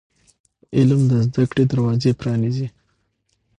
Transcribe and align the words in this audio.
علم 0.77 1.01
د 1.09 1.11
زده 1.25 1.43
کړې 1.51 1.63
دروازې 1.71 2.11
پرانیزي. 2.19 2.67